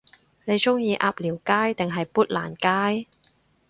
[0.45, 2.55] 你鍾意鴨寮街定係砵蘭
[3.03, 3.07] 街？